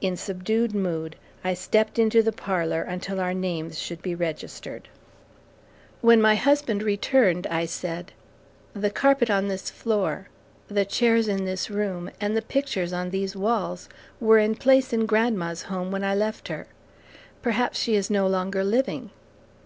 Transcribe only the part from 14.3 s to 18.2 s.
in place in grandma's home when I left her perhaps she is